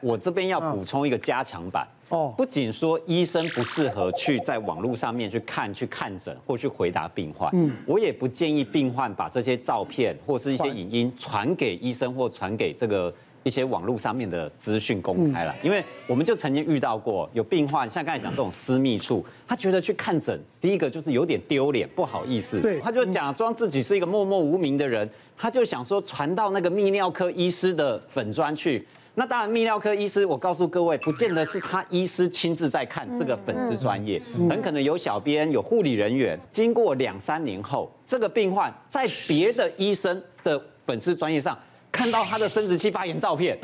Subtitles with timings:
[0.00, 13.12] 我这边要补充一个加强版哦，不仅说医生不适合去在网络上面去看、去看诊或去回答病患，嗯，我也不建议病患把这些照片或是一些影音传给医生或传给这个。
[13.42, 25.08] 一些网络上面的资讯公开了，因为我们就曾经遇到过有病患，像刚才讲这种私密处，他觉得去看诊，第一个就是有点丢脸，不好意思，对，他就假装自己是一个默默无名的人，
[25.38, 28.86] 他就想说传到那个泌尿科医师的粉砖去。
[29.14, 41.58] 那当然，泌尿科医师，我告诉各位，不见得是他医师亲自在看这个粉丝专业，很可能有小编、有护理人员，经过两三年后，这个病患在别的医生的粉丝专业上。
[41.92, 43.58] 看到他的生殖器发炎照片，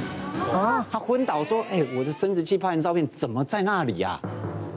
[0.53, 4.21] 啊，他昏倒说：“哎，我的生殖器发炎照片怎么在那里啊？”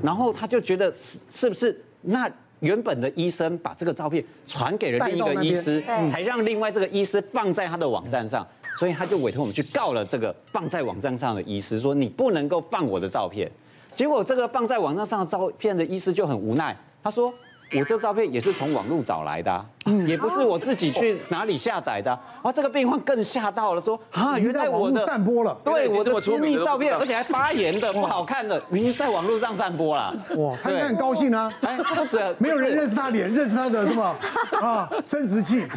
[0.04, 5.82] 然后他就觉得是是不是那原本的医生把这个照片传给了另一个医师，
[6.12, 13.50] 才让另外这个医师放在他的网站上，所以他就委托我们去告了这个放在网站上的医师，说你不能够放我的照片。
[13.96, 17.34] 结果这个放在网站上的照片的医师就很无奈，他说。
[17.78, 19.66] 我这照片也是从网络找来的，
[20.08, 22.12] 也不是我自己去哪里下载的。
[22.42, 30.16] 啊，这个病患更吓到了，说啊，原来我的散播了，对，我的私密照片，而且还发炎的， 不好看的，明明在网络上散播了。
[30.38, 34.16] 哇，他应该很高兴啊，哎，不止，没有人认识他脸，认识他的什么
[34.62, 35.68] 啊，生殖器。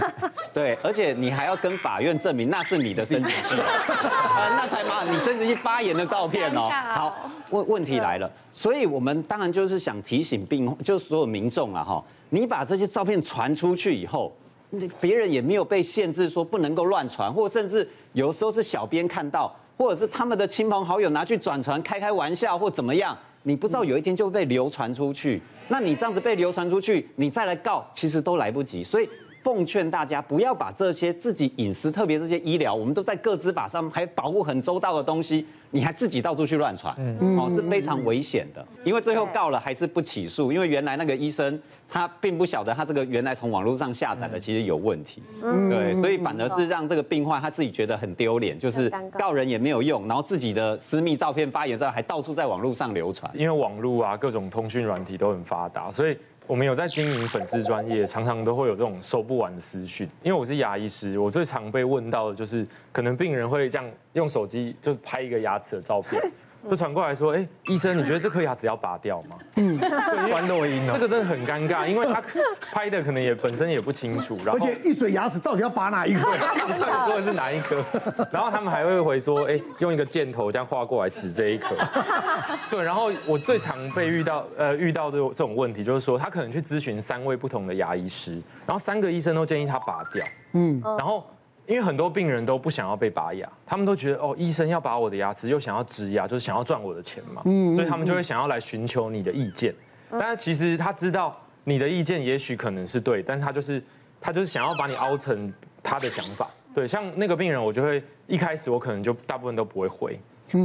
[0.53, 3.55] 对，而且你还要跟法院证明那是你的生殖器，
[4.57, 6.69] 那才把你生殖器发炎的照片哦。
[6.91, 11.83] 好，问问题来了，所以我们当然就是想提醒病，就是所有民众啊。
[11.83, 14.35] 哈，你把这些照片传出去以后，
[14.71, 25.43] 你别人也没有被限制说不能够乱传，或甚至有时候是小编看到，或者是他们的亲朋好友拿去转传，开开玩笑或怎么样，你不知道有一天就会被流传出去。
[25.69, 28.83] 那你这样子被流传出去，你再来告，其实都来不及。
[28.83, 29.07] 所以
[29.43, 35.47] 奉劝大家不要把这些自己隐私，特别这些医疗，我们都在个资法上还保护很周到的东西。
[35.75, 36.95] 你还自己到处去乱传，
[37.39, 38.63] 哦，是非常危险的。
[38.85, 53.33] 因为最后告了还是不起诉，因为原来那个医生他并不晓得他这个原来从网络上下载的其实有问题，对，所以反而是让这个病患他自己觉得很丢脸，就是告人也没有用，然后自己的私密照片发言之后还到处在网络上流传。
[53.35, 56.15] 因为网络啊，各种通讯软体都很发达，所以
[56.47, 60.09] 我们有在经营粉丝专业，常常都会有这种收不完的私讯。
[60.23, 66.21] 因为我是牙医师，我最常被问到的就是，可能病人会这样用手机就拍一个牙齿的照片。
[66.71, 69.37] 就传过来说，哎，医生，你觉得这颗牙齿要拔掉吗？
[69.57, 69.79] 嗯，
[70.31, 70.93] 关录音哦。
[70.95, 72.23] 这个真的很尴尬，因为他
[72.73, 76.31] 拍的可能也本身也不清楚，然后而且一嘴牙齿到底要拔哪一颗？
[77.07, 77.85] 说的是哪一颗？
[78.31, 81.75] 然后他们还会回说，哎，用一个箭头这样画过来指这一颗。
[82.71, 90.25] 对，然后我最常被遇到呃遇到的这种问题，就是说他可能去咨询三位不同的牙医师，然后三个医生都建议他拔掉。
[90.53, 91.27] 嗯，然后。
[91.67, 99.75] 因为很多病人都不想要被拔牙，他们都觉得哦，医生要拔我的牙齿，又想要植牙，就是想要赚我的钱嘛，所以他们就会想要来寻求你的意见。
[100.11, 103.83] 但是其实他知道你的意见也许可能是对，但是他就是
[104.21, 105.53] 他就是想要把你凹成
[105.83, 106.51] 他的想法。
[106.75, 110.19] 对，像那个病人，我就会一开始我可能就大部分都不会回，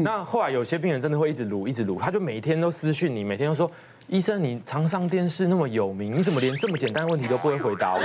[0.03, 3.69] 那后来有些病人真的会一直撸，一直撸，他就每天都私讯你，每天都说。
[4.07, 7.99] 医生，你常上电视那么有名，你怎么连这么简单的问题都不会回答我？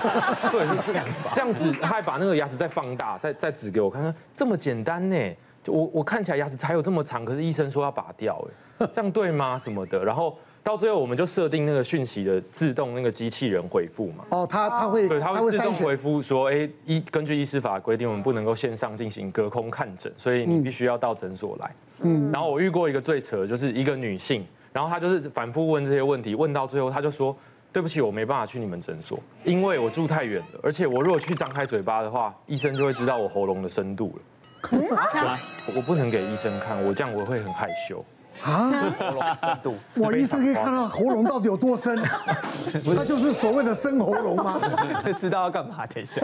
[0.52, 5.16] 对，是这样，这样子，他还把那个牙齿再放大，再再指给我看看，这么简单呢？
[5.64, 8.46] 就我我看起来牙齿才有这么长，可是医生说要拔掉，
[8.78, 9.58] 哎，这样对吗？
[9.58, 10.04] 什么的？
[10.04, 14.24] 然后到最后我们就设定那个讯息的自动那个机器人回复嘛。
[14.28, 21.74] 哦，他他会对，他会自动回复说，哎，医根据医师法规定，我们不能够线上进行隔空看诊，所以你必须要到诊所来。
[22.02, 24.46] 嗯，然后我遇过一个最扯的，就是一个女性。
[24.76, 27.34] 然后他就是反复问这些问题，问到最后他就说
[27.72, 35.38] ：“对不起，我没办法去你们诊所，因为我住太远了，而且我如果去张开嘴巴的话，医生就会知道我喉咙的深度了。
[35.74, 38.04] 我不能给医生看，我这样我会很害羞。”
[38.44, 42.00] 啊，喉咙深度， 我医生可以看到喉咙到底有多深，
[42.84, 44.60] 那就是所谓的深喉咙吗？
[45.16, 45.86] 知道要干嘛？
[45.86, 46.20] 等一下，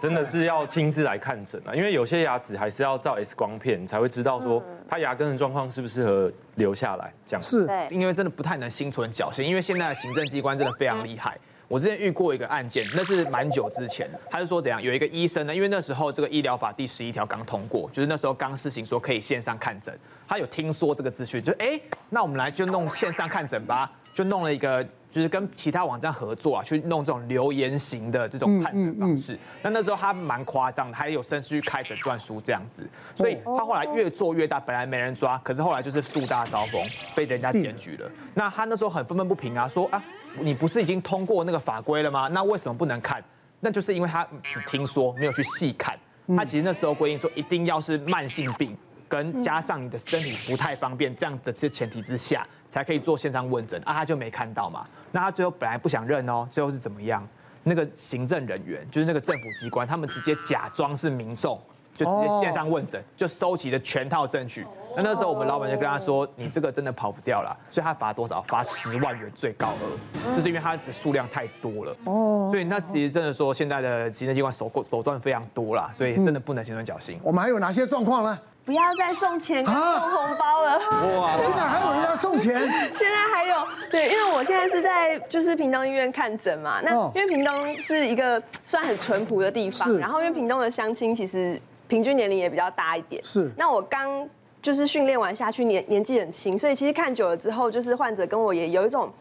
[0.00, 7.12] 真的是要亲自来看诊啊，因为有些牙齿还是要照 X 光片才会知道说它牙根的状况适不适合留下来。
[7.26, 11.36] 这样是，因为真的不太能心存侥幸，因为现在的行政机关真的非常厉害。
[11.72, 14.20] 我之前遇过一个案件，那是蛮久之前的。
[14.30, 14.82] 他是说怎样？
[14.82, 19.98] 有一个医生呢，因为那时候这个医疗法第十一条刚通过，就是那时候刚施行说可以线上看诊。
[20.28, 21.80] 他有听说这个资讯，就哎，
[22.10, 29.38] 那我们来就弄线上看诊吧，就弄了一个，就是跟其他网站合作啊，去弄这种留言型的这种判诊方式。
[29.62, 32.88] 那那时候他蛮夸张的，还有甚至去开诊断书这样子。
[33.14, 36.82] 所以他后来越做越大，本来没人抓，可是后来就是树大招风，
[37.14, 38.10] 被人家检举了。
[38.34, 40.02] 那他那时候很愤愤不平啊，说啊。
[40.40, 42.26] 你不是已经通过那个法规了吗？
[42.28, 43.22] 那为什么不能看？
[43.60, 45.94] 那就是因为他只听说，没有去细看。
[46.34, 48.74] 他其实那时候规定说，一定要是慢性病
[49.12, 54.86] 跟加上你的身体不太方便这样的这前提之下，才可以做线上问诊啊，他就没看到嘛。
[55.10, 57.22] 那他最后本来不想认哦，最后是怎么样？
[57.62, 61.60] 那个行政人员就是那个政府机关，他们直接假装是民众，
[61.92, 64.66] 就直接线上问诊，就收集了全套证据。
[64.96, 68.40] 那那时候我们老板就跟他说：“你这个真的跑不掉了。”所以他罚多少？
[68.42, 71.96] 罚十万元最高额，就是因为他的数量太多了。
[72.04, 72.48] 哦。
[72.50, 77.20] 所以那其实真的说，现在的行政机关手手段非常多啦，所以真的不能心存侥幸。
[77.22, 78.38] 我们还有哪些状况呢？
[78.64, 80.78] 不要再送钱跟送红包了。
[81.20, 81.36] 哇！
[81.42, 82.60] 现在还有人要送钱？
[82.96, 83.56] 现在还有，
[83.90, 86.80] 对，因为我现在是在就是屏东医院看诊嘛。
[86.82, 93.22] 那因为屏东是一个算很淳朴的地方，然后因为屏东的乡亲其实平均年龄也比较大一点。
[93.24, 93.50] 是。
[93.56, 94.28] 那我刚。
[94.62, 99.12] 就是训练完下去年年纪很轻，所以其实看久了之后，就是患者跟我也有一种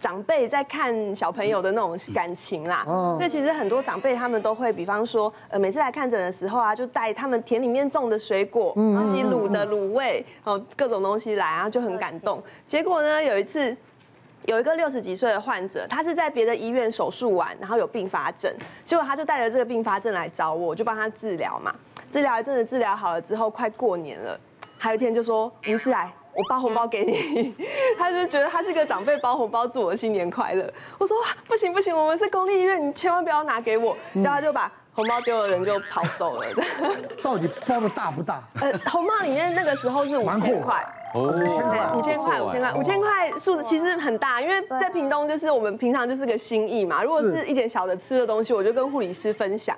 [0.00, 2.82] 长辈在看小朋友的那种感情啦。
[2.84, 12.42] 所以其实很多长辈他们都会，比方说，呃，每次来看诊的时候啊，就带他们田里面种的水果，然后自己卤的卤味，哦，各种东西来，然后就很感动。
[12.66, 13.76] 结果呢，有一次
[14.46, 18.50] 有一个六十几岁的患者，他是在别的医院手术完，然后有并发症，
[18.86, 21.74] 结果他就带着这个并发症来找我，我就帮他治疗嘛。
[22.10, 24.40] 治疗一阵子，治疗好了之后，快过年了。
[24.78, 27.54] 还有一天就说于是来，我包红包给你，
[27.98, 30.72] 他就觉得他是个长辈包红包祝我新年快乐。
[30.98, 31.16] 我说
[31.46, 33.96] 不行不行，我们是公立医院，你千万不要拿给我。
[34.14, 36.46] 然后他就把红包丢了，人就跑走了。
[37.22, 38.42] 到底包的大不大？
[38.60, 47.02] 呃，红包里面那个时候是五千块，五千块，五千块，五千块，五千块数字其实很大，因为在屏东就是我们平常就是个心意嘛。
[47.02, 49.76] 如果是一点小的吃的东西，我就跟护理师分享。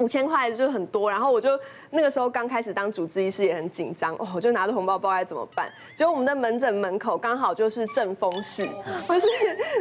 [0.00, 1.50] 五千块就很多，然后我就
[1.90, 5.70] 那个时候刚开始当主治医师也很紧张哦，我就拿着红包包该怎么办？
[5.94, 8.66] 结果我们的门诊门口刚好就是正风室，
[9.06, 9.26] 不是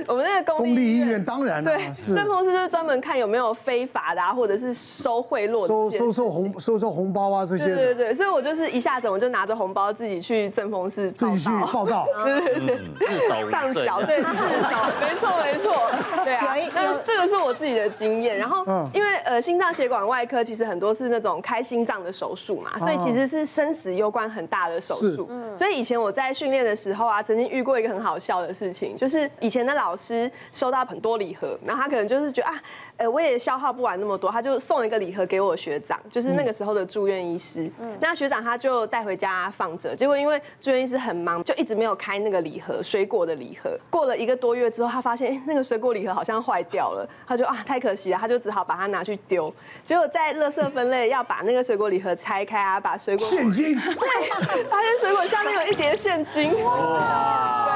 [0.07, 7.67] 我们那个公立，公立医院，当然对，正风室就是专门看有没有非法的啊，或者是收贿赂、收收收红收收红包啊这些。
[7.67, 20.08] 对对对，所以我就是一下子我就拿着红包自己去正风室自己去报道， 对对对，上缴对， 至少，没错没错，对啊，那这个是我自己的经验，然后因为呃心脏血管。
[20.09, 25.29] 外科其实很多是那种开心脏的手术嘛，所以其实是生死攸关很大的手术。
[25.55, 32.61] 所以以前我在训练的时候啊，曾经遇过一个很好笑的事情，就是以前的老师收到很多礼盒，然后他可能就是觉得啊，
[32.97, 37.71] 呃，我也消耗不完那么多，他就送一个礼盒给我学长，就是那个时候的住院医师。
[37.99, 43.77] 那学长他就带回家放着，结果因为住院医师很忙，就一直没有开那个礼盒，水果的礼盒。
[43.89, 49.53] 过了一个多月之后，他发现那个水果礼盒好像坏掉了，他就啊太可惜了，他就只好把它拿去丢。
[49.85, 56.51] 结果在垃圾分类要把那个水果礼盒拆开啊，把水果现金对，发现水果下面有一叠现金。
[56.63, 57.68] 哇！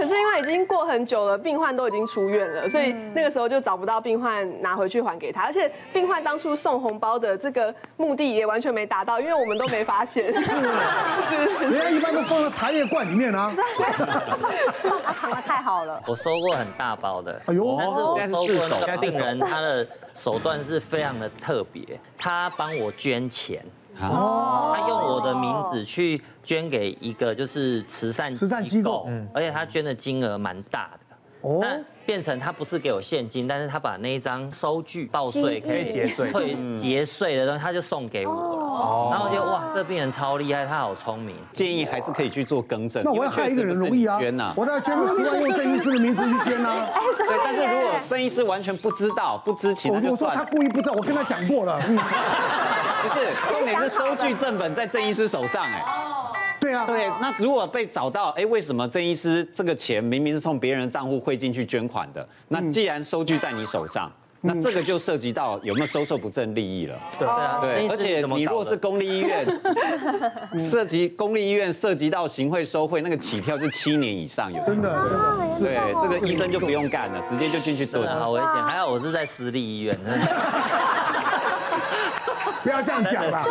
[0.00, 10.32] 可是因为已经过很久了，病患都已经出院了，所以那个时候就找不到病患拿回去还给他，而且病患当初送红包的这个目的也完全没达到，因为我们都没发现。
[10.42, 10.54] 是，
[11.60, 13.54] 人家一般都放在茶叶罐里面啊。
[15.04, 16.02] 他藏的太好了。
[16.06, 17.76] 我收过很大包的，哎呦，
[18.16, 19.86] 但是我收过那个病人他的。
[20.12, 21.82] 手段是非常的特别，
[22.18, 23.64] 他帮我捐钱，
[24.08, 31.16] 哦，他用我的名字去捐给一个就是慈善慈善机构，嗯，而且他捐的金额蛮大的，
[31.48, 43.04] 哦，那变成他不是给我现金，但是他把那一张收据报税可以节税，会节税的东西他就送给我了，哦，然后我觉得哇，这病人超厉害，他好聪明，建议还是可以去做更正。
[43.04, 51.80] 那我要害一个人容易啊，捐呐，我都要捐个 十万，用郑医师的名字去捐 呐，对，但是如果郑医师完全不知道、不知情，我就说他故意不知道，我跟他讲过了，
[53.02, 53.14] 不是，
[53.50, 55.84] 重点是收据正本在郑医师手上，哎。
[56.60, 62.28] 对啊，对，那如果被找到，哎，为什么郑医师这个钱明明是从别人的账户汇进去捐款的？
[62.48, 66.98] 那既然收据在你手上，那这个就涉及到有没有收受不正利益了。
[67.18, 69.46] 对啊，对，而且你若是公立医院，
[70.60, 74.62] 涉及公立医院涉及到行贿收贿，那个起跳是七年以上有。
[74.62, 75.02] 真的，
[75.58, 78.06] 对，这个医生就不用干了，直接就进去蹲。
[78.18, 79.98] 好危险，还好我是在私立医院。
[82.62, 83.44] 不要这样讲了，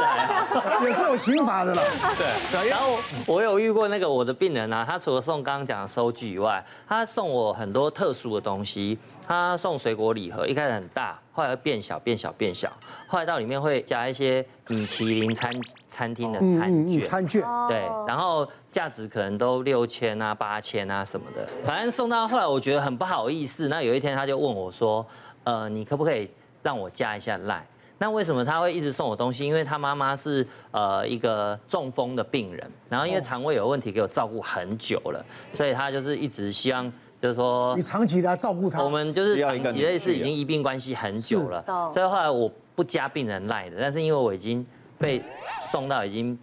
[0.83, 1.83] 也是有刑法的了。
[2.17, 8.97] 对，然后我有遇过那个我的病人啊，他除了送刚刚讲的收据以外，他送我很多特殊的东西。
[9.27, 12.67] 他送水果礼盒，一开始很大，后来会变小、变小、变小，
[13.05, 15.51] 后来到里面会加一些米其林餐
[15.87, 17.05] 餐厅的餐券。
[17.05, 17.43] 餐券。
[17.67, 21.47] 对，然后价值可能都六千啊、八千啊什么的。
[21.63, 23.67] 反正送到后来，我觉得很不好意思。
[23.67, 25.05] 那有一天他就问我说
[25.45, 26.27] ：“呃，你可不可以
[26.63, 27.63] 让我加一下赖？”
[27.99, 29.45] 那为什么他会一直送我东西？
[29.45, 36.91] 因为他妈妈是呃一个中风的病人，然后因为肠胃有问题，给我照顾很久了，所以他就是一直希望
[37.21, 38.81] 就是说你长期的照顾他。
[38.81, 41.63] 我们就是长期类似已经医病关系很久了，
[41.93, 44.65] 所以后来我不加病人赖的，但是因为我已经
[44.97, 45.21] 被
[45.59, 46.39] 送到已经。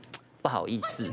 [0.46, 1.10] 不不好意思。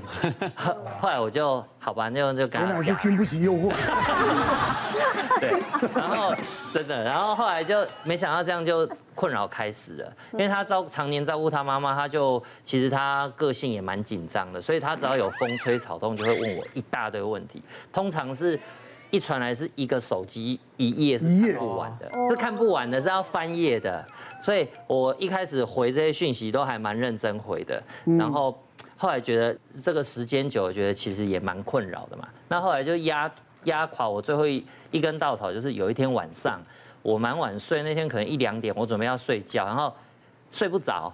[1.02, 2.68] 后来我就好吧，就就跟他讲。
[2.68, 3.74] 原来是经不起诱惑。
[5.42, 5.60] 对，
[5.96, 6.32] 然后
[6.72, 18.58] 真的，然后后来就没想到这样就困扰开始了，因为他照常年照顾他妈妈，他就其实他个性也蛮紧张的，所以他只要有风吹草动就会问我一大堆问题，通常是
[19.10, 24.06] 一传来是一个手机一页是看不完的，是看不完的，是要翻页的，
[24.44, 27.82] 所以我一开始回这些讯息都还蛮认真回的，
[28.18, 28.58] 然后
[29.04, 33.30] 后来觉得这个时间久，我觉得其实也蛮困扰的嘛，那后来就压。
[33.66, 36.60] 压垮我最后一一根稻草，就是有一天晚上
[37.02, 39.94] 我蛮晚睡，那天可能一两点，我准备要睡觉，然后
[40.52, 41.10] 睡不着，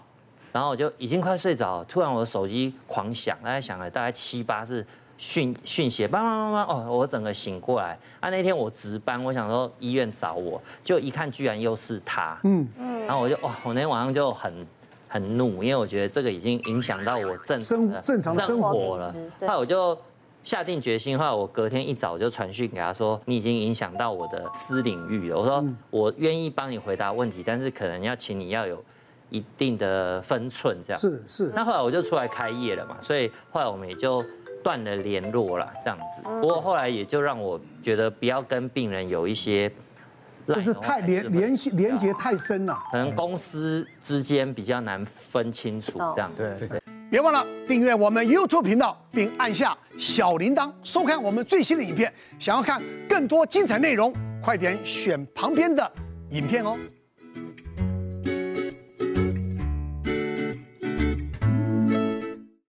[0.52, 4.84] 然后我就已经快睡着，突然我的手机狂响，大概响了大概七八次
[5.16, 7.96] 讯讯息，叭叭叭叭，哦，我整个醒过来。
[8.20, 14.52] 啊，那天我值班，我想说医院找我，就一看居然又是他，嗯嗯，然后我就哇，我那天晚上就很
[15.10, 19.98] 很怒，因为我觉得这个已经影响到我正生正常生活了，后来我就。
[20.42, 28.82] 下定决心，后来我隔天一早就传讯给他说：“你已经影响到我的私领域了。”我说：“我愿意帮你回答问题，但是可能要请你要有
[29.30, 31.52] 一定的分寸，这样。”是是。
[31.54, 34.24] 那后来我就出来开业了嘛，所以后来我们也就
[34.64, 36.22] 断了联络了，这样子。
[36.24, 39.70] 不过后来也就让我觉得不要跟病人有一些，
[40.56, 46.32] 就是太联联系连接太深了，可能公司之间比较难分清楚，这样。
[46.36, 46.82] 对对。
[47.10, 52.14] 别忘了订阅我们 YouTube 频道，并按下小铃铛，收看我们最新的影片。
[52.38, 55.92] 想要看更多精彩内容，快点选旁边的
[56.30, 56.78] 影片哦。